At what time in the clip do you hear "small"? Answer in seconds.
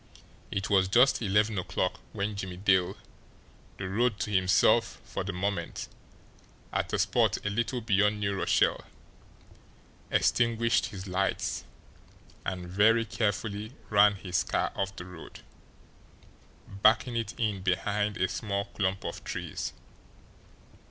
18.27-18.65